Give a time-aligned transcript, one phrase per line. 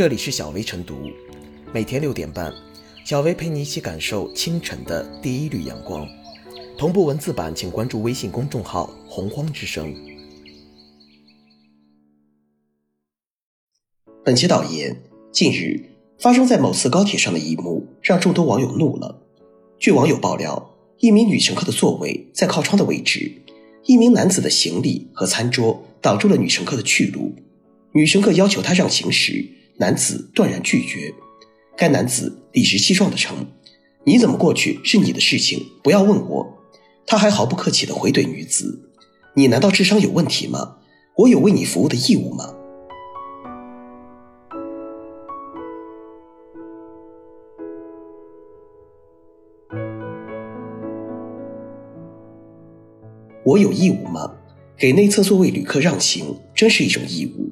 [0.00, 1.10] 这里是小薇晨读，
[1.74, 2.50] 每天六点半，
[3.04, 6.08] 小薇陪你一起感受清晨的第一缕阳光。
[6.78, 9.94] 同步文字版，请关注微信公众号“洪荒之声”。
[14.24, 14.96] 本期导言：
[15.30, 19.20] 近日发生在某次高铁上的一幕，让众多网友怒了。
[19.78, 23.30] 据网友爆料，一名女乘客的座位在靠窗的位置，
[23.84, 27.34] 一名男子的行李和餐桌挡住了女乘客的去路。
[27.92, 29.46] 女乘客要求他让行时，
[29.80, 31.14] 男子断然拒绝。
[31.74, 33.46] 该男子理直气壮地称
[34.04, 36.58] ：“你怎么过去是你的事情，不要问我。”
[37.06, 38.90] 他还毫不客气地回怼女子
[39.34, 40.76] ：“你难道智商有问题吗？
[41.16, 42.54] 我有为你服务的义务吗？”
[53.42, 54.36] 我有义务吗？
[54.76, 57.50] 给内侧座位旅客让行，真是一种义务。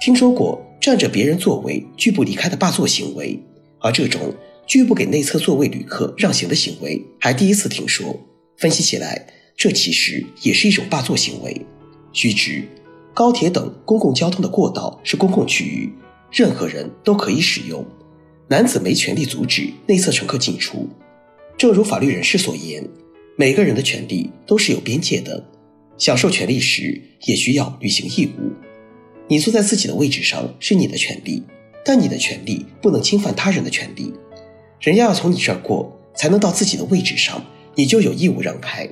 [0.00, 3.38] 听说过占着别人座位拒不离开的霸座行为，
[3.78, 4.34] 而这种
[4.66, 8.18] 拒不给内侧座位旅客让行的行为还第一次听说。
[8.56, 11.60] 分析起来，这其实也是一种霸座行为。
[12.14, 12.64] 须知，
[13.12, 15.92] 高铁等公共交通的过道是公共区域，
[16.32, 17.84] 任何人都可以使用，
[18.48, 20.88] 男子没权利阻止内侧乘客进出。
[21.58, 22.82] 正如法律人士所言。
[23.36, 25.44] 每个人的权利都是有边界的，
[25.98, 28.52] 享受权利时也需要履行义务。
[29.28, 31.42] 你坐在自己的位置上是你的权利，
[31.84, 34.12] 但你的权利不能侵犯他人的权利。
[34.80, 38.88] 人家要从你这儿过才能到自己的位置上，你就有义务让开。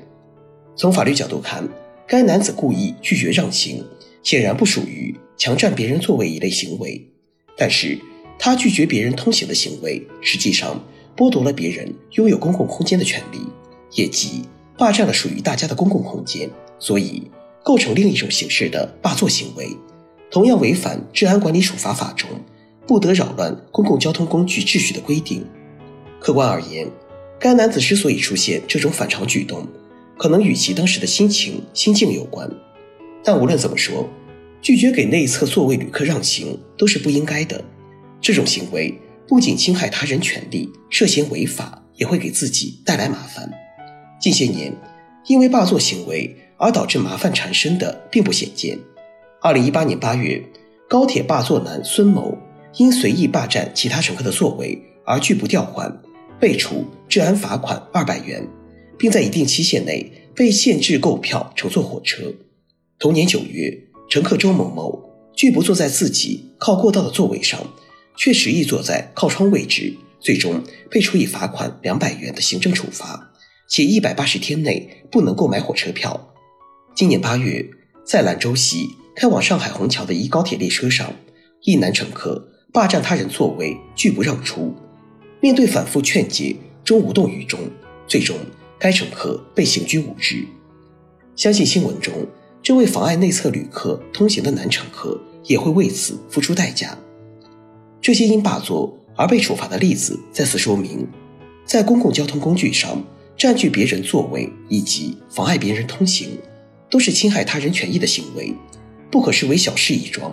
[0.77, 1.67] 从法律角度看，
[2.07, 3.83] 该男子故意拒绝让行，
[4.23, 7.09] 显然不属于强占别人座位一类行为。
[7.57, 7.99] 但是
[8.39, 10.85] 他拒绝别人通行的行为，实际上
[11.17, 13.39] 剥夺了别人拥有公共空间的权利。
[13.93, 14.43] 也即
[14.77, 17.31] 霸占了属于大家的公共空间，所以
[17.65, 19.75] 构成另一种形式的霸座行为，
[20.37, 22.29] 同样违反《治安管理处罚法》中
[22.87, 25.43] 不得扰乱公共交通工具秩序的规定。
[26.21, 26.87] 客观而言，
[27.41, 29.67] 该男子之所以出现这种反常举动，
[30.19, 32.47] 可能与其当时的心情心境有关。
[33.25, 34.07] 但无论怎么说，
[34.61, 37.65] 拒绝给内侧座位旅客让行都是不应该的。
[38.21, 38.95] 这种行为
[39.27, 43.51] 不仅侵害他人权利，涉嫌违法，也会给自己带来麻烦。
[44.21, 44.71] 近些年，
[45.29, 48.79] 因为霸座行为而导致麻烦缠身的并不鲜见。
[49.43, 50.43] 二零一八年八月，
[50.89, 52.37] 高铁霸座男孙某
[52.77, 55.95] 因随意霸占其他乘客的座位而拒不调换，
[56.41, 58.49] 被处治安罚款二百元，
[58.99, 62.33] 并在一定期限内被限制购票乘坐火车。
[62.99, 67.61] 同年九月，乘客周某某拒不坐在自己靠过道的座位上，
[68.17, 73.33] 却执意坐在靠窗位置，最终被处以罚款两百元的行政处罚。
[73.69, 76.33] 且一百八十天内不能购买火车票。
[76.95, 77.69] 今年八月，
[78.05, 81.11] 在兰州西开往上海虹桥的一高铁列车上，
[81.63, 84.75] 一男乘客霸占他人座位，拒不让出。
[85.41, 86.55] 面对反复劝解，
[86.85, 87.59] 终无动于衷。
[88.07, 88.37] 最终，
[88.79, 90.45] 该乘客被刑拘五日。
[91.35, 92.13] 相信新闻中
[92.63, 96.97] 这位妨碍内侧旅客通行的男乘客也会为此付出代价。
[98.03, 101.09] 这些因霸座而被处罚的例子，再次说明，
[101.65, 103.03] 在公共交通工具上。
[103.39, 106.39] 占据别人座位以及妨碍别人通行，
[106.89, 108.51] 都是侵害他人权益的行为，
[109.17, 110.31] 不可视为小事一桩。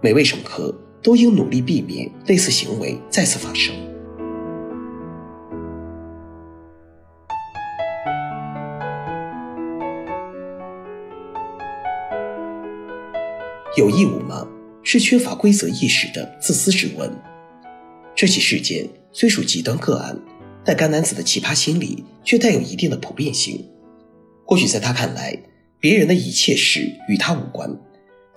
[0.00, 3.74] 每位乘客都应努力避免类似行为再次发生。
[13.76, 14.48] 有义务吗？
[14.82, 17.14] 是缺乏规则意识的自私之问。
[18.16, 20.18] 这起事件虽属极端个案。
[20.64, 23.66] 但该男子的奇葩心理却带有一定的普遍性。
[24.46, 25.38] 或许在他看来，
[25.78, 27.74] 别人的一切事与他无关，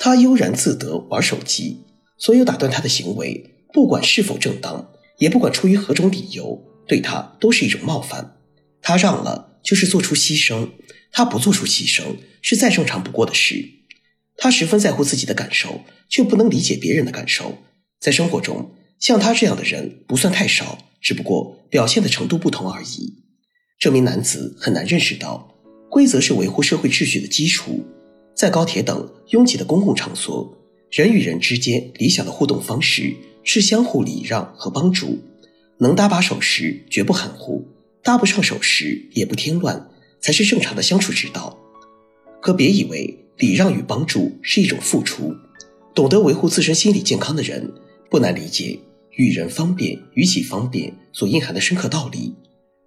[0.03, 1.85] 他悠然自得玩手机。
[2.17, 4.89] 所有打断他的行为，不管是否正当，
[5.19, 8.37] 也不管出于何种理由，对他都是一种冒犯。
[8.81, 10.69] 他让了，就是做出牺牲；
[11.11, 13.63] 他不做出牺牲，是再正常不过的事。
[14.37, 17.59] 他十分在乎自己的感受，却不能理解别人的感受。
[17.99, 20.79] 在生活中，像他这样的人不算太少。
[20.99, 23.21] 只不过表现的程度不同而已。
[23.77, 25.55] 这名男子很难认识到，
[25.91, 27.85] 规则是维护社会秩序的基础。
[28.41, 30.57] 在高铁等拥挤的公共场所，
[30.89, 35.19] 人与人之间理想的互动方式是相互礼让和帮助。
[35.77, 37.63] 能搭把手时绝不含糊，
[38.01, 39.87] 搭不上手时也不添乱，
[40.19, 41.55] 才是正常的相处之道。
[42.41, 45.35] 可别以为礼让与帮助是一种付出。
[45.93, 47.71] 懂得维护自身心理健康的人，
[48.09, 48.79] 不难理解。
[49.17, 52.33] 与人方便，与己方便所蕴含的深刻道理，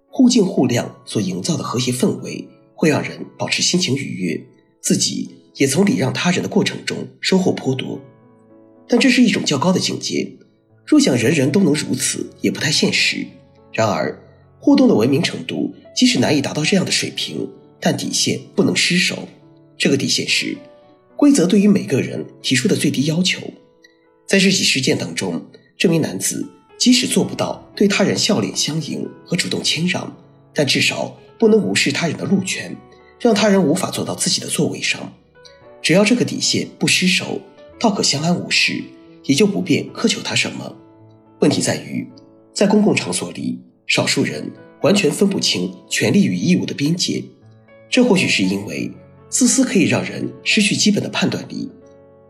[0.07, 4.45] 互敬互谅所营造的和谐氛围，会让人保持心情愉悦，
[4.81, 7.99] 自己也从礼让他人的过程中收获颇多。
[8.87, 10.31] 但这是一种较高的境界。
[10.85, 13.25] 若想人人都能如此，也不太现实。
[13.73, 14.21] 然而，
[14.59, 17.49] 互动的文明程度即使难以达到这样的水平，
[17.79, 19.27] 但底线不能失守。
[19.77, 20.55] 这个底线是，
[21.17, 23.41] 规则对于每个人提出的最低要求。
[24.27, 25.43] 在这起事件当中，
[25.75, 26.47] 这名男子
[26.77, 30.15] 即使做不到对他人笑脸相迎和主动谦让，
[30.53, 32.75] 但至少不能无视他人的路权，
[33.19, 35.11] 让他人无法坐到自己的座位上。
[35.85, 37.39] 只要这个底线不失守，
[37.79, 38.83] 倒可相安无事，
[39.25, 40.75] 也就不便苛求他什么。
[41.41, 42.09] 问题在于，
[42.51, 44.51] 在公共场所里，少数人
[44.81, 47.23] 完全分不清权利与义务的边界。
[47.87, 48.91] 这或许是因为
[49.29, 51.69] 自私可以让人失去基本的判断力。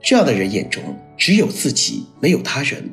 [0.03, 0.83] 这样的人眼中
[1.15, 2.91] 只有自己，没有他人，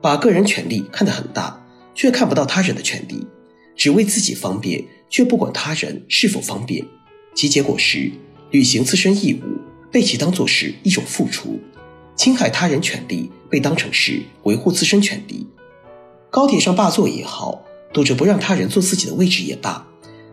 [0.00, 1.66] 把个人权利看得很大，
[1.96, 3.26] 却看不到他人的权利，
[3.74, 6.86] 只为自己方便，却不管他人是否方便。
[7.34, 8.12] 其结果是，
[8.52, 11.60] 履行自身义务被其当作是一种付出，
[12.14, 15.46] 侵害他人权利被当成是维护自身权利。
[16.30, 17.62] 高铁上霸座也好，
[17.92, 19.86] 堵着不让他人坐自己的位置也罢，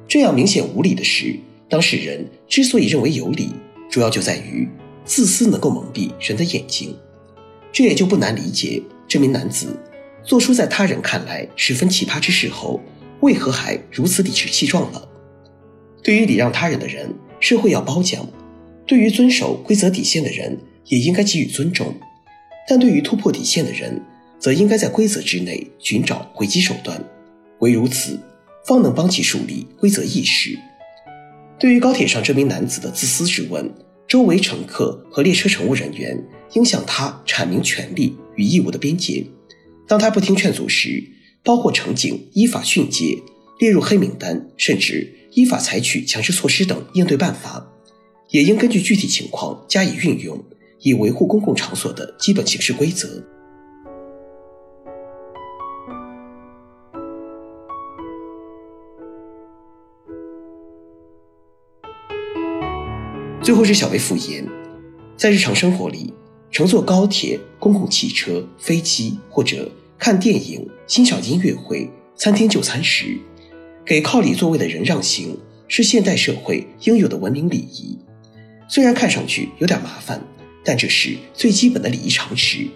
[0.07, 1.39] 这样明显无理的事，
[1.69, 3.49] 当事人之所以认为有理，
[3.89, 4.67] 主要就在于。
[5.05, 6.95] 自私能够蒙蔽人的眼睛，
[7.73, 9.77] 这也就不难理解这名男子
[10.23, 12.79] 做出在他人看来十分奇葩之事后，
[13.19, 15.09] 为何还如此理直气壮了。
[16.01, 18.25] 对于礼让他人的人，社会要褒奖；
[18.85, 20.57] 对于遵守规则底线的人，
[20.87, 21.95] 也应该给予尊重。
[22.67, 24.01] 但对于突破底线的人，
[24.39, 27.03] 则应该在规则之内寻找回击手段，
[27.59, 28.19] 唯如此，
[28.65, 30.57] 方能帮其树立规则意识。
[31.59, 33.73] 对于高铁上这名男子的自私质问。
[34.05, 36.21] 周围乘客和列车乘务人员
[36.51, 39.25] 应向他阐明权利与义务的边界。
[39.87, 41.03] 当他不听劝阻时，
[41.41, 43.17] 包括乘警依法训诫、
[43.59, 47.65] 列入黑名单，甚至依法采取强制措施等应对办法，
[48.33, 50.43] 也应根据具体情况加以运用，
[50.79, 53.23] 以维护公共场所的基本行事规则。
[63.39, 64.43] 最后是小薇复言，
[65.15, 66.11] 在日常生活里，
[66.49, 73.15] 乘坐高铁、公共汽车、飞机或者看电影、欣赏音乐会、餐厅就餐时，
[73.85, 75.37] 给靠里座位的人让行，
[75.67, 77.99] 是现代社会应有的文明礼仪。
[78.67, 80.21] 虽然看上去有点麻烦，
[80.63, 82.67] 但这是最基本的礼仪常识。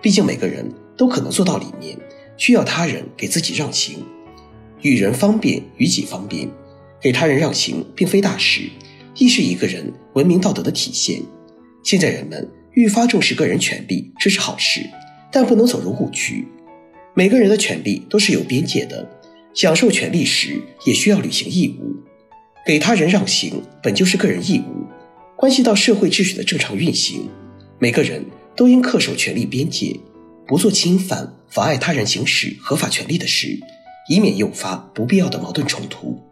[0.00, 1.96] 毕竟每个人都可能坐到里面，
[2.36, 4.04] 需要他人给自己让行。
[4.80, 6.48] 与人方便，与己方便，
[7.00, 8.68] 给他人让行并非大事。
[9.16, 11.20] 亦是一个人文明道德的体现。
[11.84, 14.80] 现在人们愈发重视个人权利，这是好事，
[15.30, 16.48] 但不能走入误区。
[17.14, 19.06] 每个人的权利都是有边界的，
[19.52, 21.94] 享受权利时也需要履行义务。
[22.64, 24.86] 给他人让行本就是个人义务，
[25.42, 27.28] 关系到社会秩序的正常运行。
[27.80, 28.24] 每个人
[28.54, 29.98] 都应恪守权利边界，
[30.46, 33.58] 不做侵犯、妨碍他人行使合法权利的事，
[34.08, 36.22] 以免诱发不必要的矛盾冲突。